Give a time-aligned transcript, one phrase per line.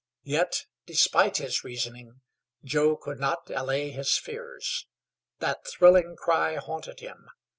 [0.23, 2.21] Yet, despite his reasoning,
[2.63, 4.87] Joe could not allay his fears.
[5.37, 7.27] That thrilling cry haunted him.